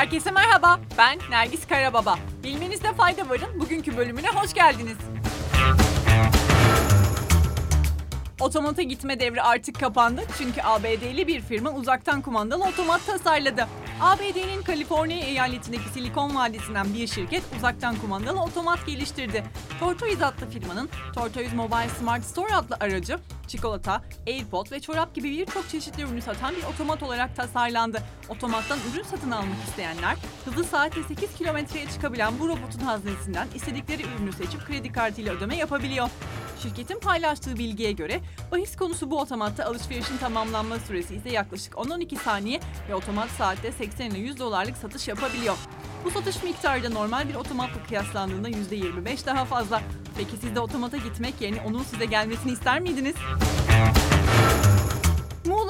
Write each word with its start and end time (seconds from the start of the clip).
Herkese 0.00 0.30
merhaba, 0.30 0.80
ben 0.98 1.18
Nergis 1.30 1.66
Karababa. 1.68 2.18
Bilmenizde 2.44 2.92
fayda 2.92 3.28
varın, 3.28 3.60
bugünkü 3.60 3.96
bölümüne 3.96 4.28
hoş 4.28 4.54
geldiniz. 4.54 4.96
Otomata 8.40 8.82
gitme 8.82 9.20
devri 9.20 9.42
artık 9.42 9.80
kapandı 9.80 10.22
çünkü 10.38 10.62
ABD'li 10.62 11.26
bir 11.26 11.40
firma 11.40 11.70
uzaktan 11.70 12.22
kumandalı 12.22 12.64
otomat 12.64 13.06
tasarladı. 13.06 13.66
ABD'nin 14.00 14.62
Kaliforniya 14.62 15.26
eyaletindeki 15.26 15.88
Silikon 15.88 16.34
Vadisi'nden 16.34 16.94
bir 16.94 17.06
şirket 17.06 17.42
uzaktan 17.58 17.96
kumandalı 17.96 18.42
otomat 18.42 18.86
geliştirdi. 18.86 19.44
Tortoise 19.80 20.26
adlı 20.26 20.50
firmanın 20.50 20.88
Tortoise 21.14 21.56
Mobile 21.56 21.88
Smart 21.98 22.24
Store 22.24 22.54
adlı 22.54 22.76
aracı 22.80 23.18
çikolata, 23.48 24.02
AirPod 24.26 24.72
ve 24.72 24.80
çorap 24.80 25.14
gibi 25.14 25.30
birçok 25.30 25.68
çeşitli 25.68 26.02
ürünü 26.02 26.22
satan 26.22 26.54
bir 26.56 26.64
otomat 26.74 27.02
olarak 27.02 27.36
tasarlandı. 27.36 28.02
Otomattan 28.28 28.78
ürün 28.92 29.02
satın 29.02 29.30
almak 29.30 29.68
isteyenler 29.68 30.16
hızı 30.44 30.64
saatte 30.64 31.02
8 31.02 31.34
kilometreye 31.34 31.86
çıkabilen 31.86 32.32
bu 32.38 32.48
robotun 32.48 32.80
haznesinden 32.80 33.48
istedikleri 33.54 34.02
ürünü 34.02 34.32
seçip 34.32 34.66
kredi 34.66 34.92
kartıyla 34.92 35.34
ödeme 35.34 35.56
yapabiliyor. 35.56 36.08
Şirketin 36.62 37.00
paylaştığı 37.00 37.56
bilgiye 37.56 37.92
göre 37.92 38.20
bahis 38.52 38.76
konusu 38.76 39.10
bu 39.10 39.20
otomatta 39.20 39.64
alışverişin 39.64 40.16
tamamlanma 40.16 40.78
süresi 40.78 41.14
ise 41.14 41.30
yaklaşık 41.30 41.74
10-12 41.74 42.16
saniye 42.16 42.60
ve 42.88 42.94
otomat 42.94 43.30
saatte 43.30 43.72
80 43.72 44.10
ile 44.10 44.18
100 44.18 44.38
dolarlık 44.38 44.76
satış 44.76 45.08
yapabiliyor. 45.08 45.56
Bu 46.04 46.10
satış 46.10 46.42
miktarı 46.42 46.82
da 46.82 46.90
normal 46.90 47.28
bir 47.28 47.34
otomatla 47.34 47.82
kıyaslandığında 47.88 48.50
%25 48.50 49.26
daha 49.26 49.44
fazla. 49.44 49.82
Peki 50.16 50.36
siz 50.40 50.54
de 50.54 50.60
otomata 50.60 50.96
gitmek 50.96 51.40
yerine 51.40 51.60
onun 51.68 51.82
size 51.82 52.04
gelmesini 52.04 52.52
ister 52.52 52.80
miydiniz? 52.80 53.14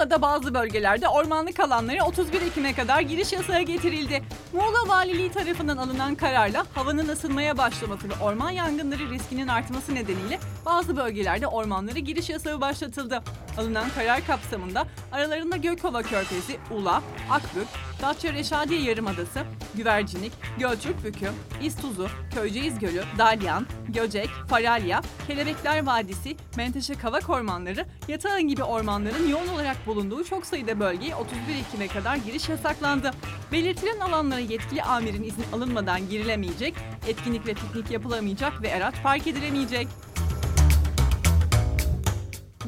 Muğla'da 0.00 0.22
bazı 0.22 0.54
bölgelerde 0.54 1.08
ormanlık 1.08 1.60
alanlara 1.60 2.04
31 2.04 2.42
Ekim'e 2.42 2.74
kadar 2.74 3.00
giriş 3.00 3.32
yasağı 3.32 3.60
getirildi. 3.62 4.22
Muğla 4.52 4.88
Valiliği 4.88 5.32
tarafından 5.32 5.76
alınan 5.76 6.14
kararla 6.14 6.66
havanın 6.74 7.08
ısınmaya 7.08 7.58
başlaması 7.58 8.08
ve 8.08 8.12
orman 8.22 8.50
yangınları 8.50 9.10
riskinin 9.10 9.48
artması 9.48 9.94
nedeniyle 9.94 10.38
bazı 10.66 10.96
bölgelerde 10.96 11.46
ormanlara 11.46 11.98
giriş 11.98 12.30
yasağı 12.30 12.60
başlatıldı. 12.60 13.22
Alınan 13.58 13.88
karar 13.94 14.26
kapsamında 14.26 14.86
aralarında 15.12 15.56
Gökova 15.56 16.02
Körfezi, 16.02 16.58
Ula, 16.70 17.02
Akbük, 17.30 17.68
Datça 18.02 18.32
Reşadiye 18.32 18.80
Yarımadası, 18.80 19.40
Güvercinik, 19.74 20.32
Gölçük 20.58 21.04
Bükü, 21.04 21.30
İztuzu, 21.62 22.08
Köyceğiz 22.34 22.78
Gölü, 22.78 23.02
Dalyan, 23.18 23.66
Göcek, 23.88 24.28
Faralya, 24.48 25.02
Kelebekler 25.26 25.86
Vadisi, 25.86 26.36
Menteşe 26.56 26.94
Kavak 26.94 27.30
Ormanları, 27.30 27.86
Yatağın 28.08 28.42
gibi 28.42 28.62
ormanların 28.62 29.28
yoğun 29.28 29.48
olarak 29.48 29.86
bulunduğu 29.86 30.24
çok 30.24 30.46
sayıda 30.46 30.80
bölgeye 30.80 31.16
31 31.16 31.38
Ekim'e 31.54 31.88
kadar 31.88 32.16
giriş 32.16 32.48
yasaklandı. 32.48 33.10
Belirtilen 33.52 34.00
alanlara 34.00 34.40
yetkili 34.40 34.82
amirin 34.82 35.22
izni 35.22 35.44
alınmadan 35.52 36.08
girilemeyecek, 36.08 36.74
etkinlik 37.08 37.46
ve 37.46 37.54
piknik 37.54 37.90
yapılamayacak 37.90 38.62
ve 38.62 38.74
araç 38.74 38.94
park 39.02 39.26
edilemeyecek. 39.26 39.88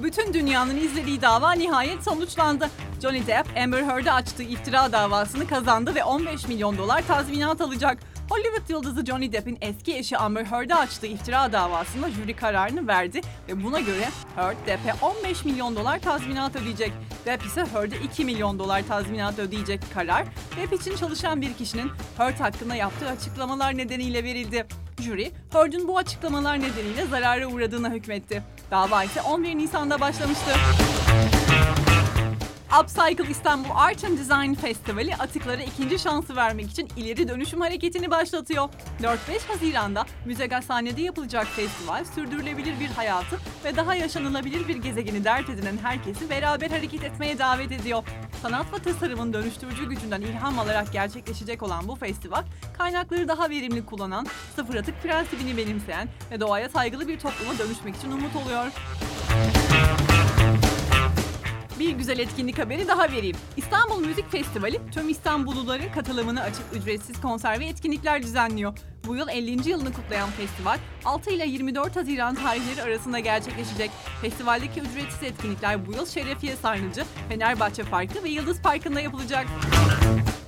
Bütün 0.02 0.34
dünyanın 0.34 0.76
izlediği 0.76 1.22
dava 1.22 1.52
nihayet 1.52 2.04
sonuçlandı. 2.04 2.70
Johnny 3.02 3.26
Depp, 3.26 3.58
Amber 3.58 3.82
Heard'a 3.82 4.14
açtığı 4.14 4.42
iftira 4.42 4.92
davasını 4.92 5.46
kazandı 5.46 5.94
ve 5.94 6.04
15 6.04 6.48
milyon 6.48 6.78
dolar 6.78 7.06
tazminat 7.06 7.60
alacak. 7.60 7.98
Hollywood 8.30 8.68
yıldızı 8.68 9.04
Johnny 9.06 9.32
Depp'in 9.32 9.58
eski 9.60 9.96
eşi 9.96 10.18
Amber 10.18 10.44
Heard'a 10.44 10.78
açtığı 10.78 11.06
iftira 11.06 11.52
davasında 11.52 12.10
jüri 12.10 12.36
kararını 12.36 12.88
verdi 12.88 13.20
ve 13.48 13.64
buna 13.64 13.80
göre 13.80 14.08
Heard 14.36 14.56
Depp'e 14.66 14.94
15 15.06 15.44
milyon 15.44 15.76
dolar 15.76 15.98
tazminat 15.98 16.56
ödeyecek. 16.56 16.92
Depp 17.26 17.46
ise 17.46 17.64
Heard'e 17.72 17.96
2 17.96 18.24
milyon 18.24 18.58
dolar 18.58 18.86
tazminat 18.88 19.38
ödeyecek 19.38 19.80
karar, 19.94 20.26
Depp 20.56 20.72
için 20.72 20.96
çalışan 20.96 21.40
bir 21.40 21.54
kişinin 21.54 21.90
Heard 22.16 22.40
hakkında 22.40 22.74
yaptığı 22.74 23.08
açıklamalar 23.08 23.76
nedeniyle 23.76 24.24
verildi. 24.24 24.66
Jüri, 25.00 25.32
Heard'ün 25.52 25.88
bu 25.88 25.98
açıklamalar 25.98 26.58
nedeniyle 26.58 27.06
zarara 27.06 27.46
uğradığına 27.46 27.90
hükmetti. 27.90 28.42
Dava 28.70 29.04
ise 29.04 29.22
11 29.22 29.56
Nisan'da 29.56 30.00
başlamıştı. 30.00 30.50
Upcycle 32.80 33.30
İstanbul 33.30 33.70
Art 33.74 34.04
and 34.04 34.18
Design 34.18 34.54
Festivali 34.54 35.14
atıklara 35.14 35.62
ikinci 35.62 35.98
şansı 35.98 36.36
vermek 36.36 36.70
için 36.70 36.88
ileri 36.96 37.28
dönüşüm 37.28 37.60
hareketini 37.60 38.10
başlatıyor. 38.10 38.68
4-5 39.02 39.16
Haziran'da 39.48 40.06
Müze 40.24 40.46
Gazhane'de 40.46 41.02
yapılacak 41.02 41.46
festival 41.46 42.04
sürdürülebilir 42.04 42.80
bir 42.80 42.86
hayatı 42.86 43.38
ve 43.64 43.76
daha 43.76 43.94
yaşanılabilir 43.94 44.68
bir 44.68 44.76
gezegeni 44.76 45.24
dert 45.24 45.50
edinen 45.50 45.76
herkesi 45.82 46.30
beraber 46.30 46.70
hareket 46.70 47.04
etmeye 47.04 47.38
davet 47.38 47.72
ediyor. 47.72 48.02
Sanat 48.42 48.66
ve 48.74 48.78
tasarımın 48.78 49.32
dönüştürücü 49.32 49.88
gücünden 49.88 50.20
ilham 50.20 50.58
alarak 50.58 50.92
gerçekleşecek 50.92 51.62
olan 51.62 51.88
bu 51.88 51.96
festival, 51.96 52.42
kaynakları 52.78 53.28
daha 53.28 53.50
verimli 53.50 53.86
kullanan, 53.86 54.26
sıfır 54.56 54.74
atık 54.74 55.02
prensibini 55.02 55.56
benimseyen 55.56 56.08
ve 56.30 56.40
doğaya 56.40 56.68
saygılı 56.68 57.08
bir 57.08 57.18
topluma 57.18 57.58
dönüşmek 57.58 57.96
için 57.96 58.10
umut 58.10 58.36
oluyor. 58.36 58.66
Bir 61.82 61.90
güzel 61.90 62.18
etkinlik 62.18 62.58
haberi 62.58 62.88
daha 62.88 63.12
vereyim. 63.12 63.36
İstanbul 63.56 64.00
Müzik 64.00 64.30
Festivali 64.32 64.80
tüm 64.92 65.08
İstanbulluların 65.08 65.92
katılımını 65.94 66.42
açık 66.42 66.64
ücretsiz 66.74 67.20
konser 67.20 67.60
ve 67.60 67.66
etkinlikler 67.66 68.22
düzenliyor. 68.22 68.78
Bu 69.06 69.16
yıl 69.16 69.28
50. 69.28 69.68
yılını 69.68 69.92
kutlayan 69.92 70.30
festival 70.30 70.78
6 71.04 71.30
ile 71.30 71.46
24 71.46 71.96
Haziran 71.96 72.34
tarihleri 72.34 72.82
arasında 72.82 73.18
gerçekleşecek. 73.18 73.90
Festivaldeki 74.20 74.80
ücretsiz 74.80 75.22
etkinlikler 75.22 75.86
bu 75.86 75.92
yıl 75.92 76.06
Şerefiye 76.06 76.56
Sarnıcı, 76.56 77.04
Fenerbahçe 77.28 77.82
Parkı 77.82 78.24
ve 78.24 78.28
Yıldız 78.28 78.62
Parkı'nda 78.62 79.00
yapılacak. 79.00 79.46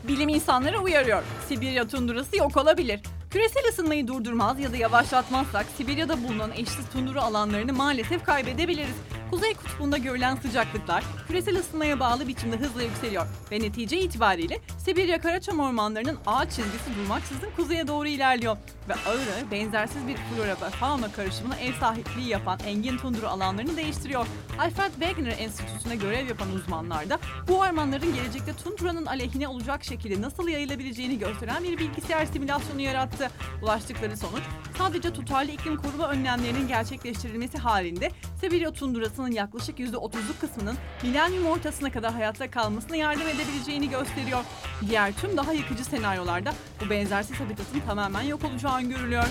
Bilim 0.09 0.29
insanları 0.29 0.81
uyarıyor. 0.81 1.23
Sibirya 1.49 1.89
tundurası 1.89 2.37
yok 2.37 2.57
olabilir. 2.57 3.01
Küresel 3.31 3.69
ısınmayı 3.69 4.09
durdurmaz 4.09 4.61
ya 4.61 4.73
da 4.73 4.77
yavaşlatmazsak 4.77 5.67
Sibirya'da 5.77 6.25
bulunan 6.25 6.53
eşsiz 6.53 6.89
tundura 6.93 7.23
alanlarını 7.23 7.73
maalesef 7.73 8.25
kaybedebiliriz. 8.25 8.95
Kuzey 9.35 9.55
kutbunda 9.55 9.99
görülen 9.99 10.37
sıcaklıklar 10.37 11.05
küresel 11.29 11.59
ısınmaya 11.59 12.01
bağlı 12.01 12.29
biçimde 12.29 12.57
hızla 12.57 12.83
yükseliyor 12.83 13.27
ve 13.51 13.61
netice 13.61 14.01
itibariyle 14.01 14.61
Sibirya 14.79 15.21
Karaçam 15.21 15.61
ormanlarının 15.61 16.19
ağaç 16.27 16.49
çizgisi 16.49 16.97
durmaksızın 16.97 17.49
kuzeye 17.57 17.89
doğru 17.89 18.09
ilerliyor 18.09 18.57
ve 18.89 18.95
ağır 18.95 19.51
benzersiz 19.51 20.09
bir 20.09 20.17
flora 20.17 20.51
ve 20.51 20.71
fauna 20.71 21.13
karışımına 21.13 21.57
ev 21.57 21.73
sahipliği 21.73 22.29
yapan 22.29 22.59
engin 22.67 22.97
tundra 22.97 23.29
alanlarını 23.29 23.77
değiştiriyor. 23.77 24.27
Alfred 24.59 24.93
Wegener 24.93 25.39
Enstitüsü'nde 25.39 25.97
görev 25.97 26.29
yapan 26.29 26.53
uzmanlar 26.53 27.11
da 27.11 27.19
bu 27.49 27.59
ormanların 27.59 28.15
gelecekte 28.15 28.53
tundranın 28.57 29.07
aleyhine 29.07 29.49
olacak 29.49 29.85
şekilde 29.85 30.23
nasıl 30.23 30.49
yayılabileceğini 30.49 31.19
gösteren 31.19 31.65
bir 31.65 31.79
bilgisayar 31.79 32.27
simülasyonu 32.27 32.81
yarattı. 32.81 33.31
Ulaştıkları 33.63 34.17
sonuç 34.17 34.43
sadece 34.79 35.13
tutarlı 35.13 35.51
iklim 35.51 35.77
koruma 35.77 36.09
önlemlerinin 36.09 36.69
gerçekleştirilmesi 36.69 37.59
halinde 37.59 38.11
Sibirya 38.41 38.73
tundurasının 38.73 39.31
yaklaşık 39.31 39.79
%30'luk 39.79 40.41
kısmının 40.41 40.77
milenyum 41.03 41.47
ortasına 41.47 41.93
kadar 41.93 42.13
hayatta 42.13 42.51
kalmasına 42.51 42.97
yardım 42.97 43.29
edebileceğini 43.29 43.91
gösteriyor. 43.91 44.45
Diğer 44.89 45.13
tüm 45.13 45.37
daha 45.37 45.53
yıkıcı 45.53 45.85
senaryolarda 45.85 46.53
bu 46.85 46.91
benzersiz 46.91 47.41
habitatın 47.41 47.81
tamamen 47.81 48.23
yok 48.23 48.45
olacağı 48.45 48.77
öngörülüyor. 48.77 49.25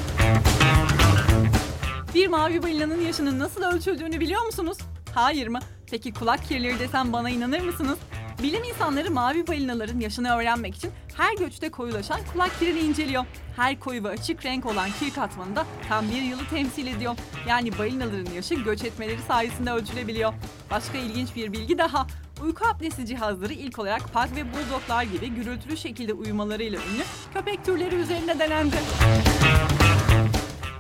Bir 2.16 2.28
mavi 2.28 2.64
balinanın 2.64 3.02
yaşının 3.02 3.40
nasıl 3.40 3.64
ölçüldüğünü 3.64 4.20
biliyor 4.20 4.46
musunuz? 4.46 4.78
Hayır 5.16 5.48
mı? 5.48 5.60
Peki 5.92 6.14
kulak 6.14 6.44
kirleri 6.48 6.80
desem 6.80 7.14
bana 7.14 7.30
inanır 7.30 7.62
mısınız? 7.62 7.98
Bilim 8.42 8.64
insanları 8.64 9.12
mavi 9.12 9.48
balinaların 9.48 10.00
yaşını 10.00 10.36
öğrenmek 10.36 10.76
için 10.76 10.92
her 11.18 11.36
göçte 11.36 11.70
koyulaşan 11.70 12.20
kulak 12.34 12.60
kirini 12.60 12.80
inceliyor. 12.80 13.26
Her 13.56 13.80
koyu 13.80 14.04
ve 14.04 14.10
açık 14.10 14.46
renk 14.46 14.66
olan 14.66 14.90
kir 15.00 15.14
katmanı 15.14 15.56
da 15.56 15.66
tam 15.90 16.12
bir 16.12 16.22
yılı 16.22 16.46
temsil 16.50 16.88
ediyor. 16.88 17.16
Yani 17.48 17.78
balinaların 17.78 18.34
yaşı 18.34 18.56
göç 18.56 18.84
etmeleri 18.84 19.22
sayesinde 19.28 19.72
ölçülebiliyor. 19.72 20.34
Başka 20.72 20.98
ilginç 20.98 21.36
bir 21.36 21.54
bilgi 21.54 21.78
daha. 21.78 22.08
Uyku 22.44 22.68
apnesi 22.68 23.06
cihazları 23.06 23.54
ilk 23.54 23.80
olarak 23.80 24.14
pug 24.14 24.36
ve 24.36 24.46
bulldoglar 24.54 25.04
gibi 25.04 25.30
gürültülü 25.30 25.78
şekilde 25.78 26.14
uyumalarıyla 26.14 26.80
ünlü 26.80 27.04
köpek 27.34 27.66
türleri 27.66 27.96
üzerinde 27.96 28.40
denendi. 28.40 28.76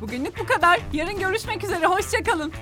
Bugünlük 0.02 0.40
bu 0.40 0.46
kadar. 0.46 0.80
Yarın 0.94 1.20
görüşmek 1.20 1.64
üzere. 1.64 1.86
Hoşçakalın. 1.86 2.54